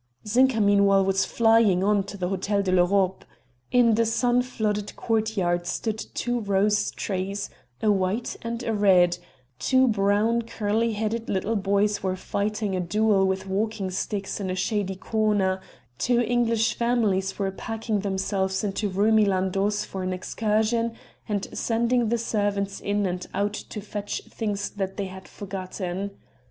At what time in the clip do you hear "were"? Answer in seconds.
12.01-12.15, 17.37-17.51